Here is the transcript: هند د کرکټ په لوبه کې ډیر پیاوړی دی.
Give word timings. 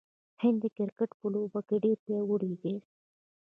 هند 0.41 0.57
د 0.63 0.65
کرکټ 0.77 1.09
په 1.19 1.25
لوبه 1.33 1.59
کې 1.67 1.75
ډیر 1.83 1.97
پیاوړی 2.05 2.53
دی. 2.61 2.75